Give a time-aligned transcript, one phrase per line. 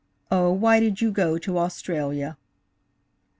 [0.31, 2.35] Oh, why did you go to Australia?